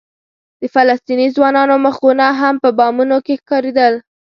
د 0.61 0.63
فلسطیني 0.73 1.27
ځوانانو 1.35 1.75
مخونه 1.85 2.25
هم 2.39 2.55
په 2.63 2.69
بامونو 2.77 3.17
کې 3.25 3.33
ښکارېدل. 3.41 3.93